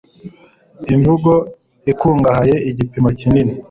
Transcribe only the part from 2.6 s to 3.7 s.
igipimo kinini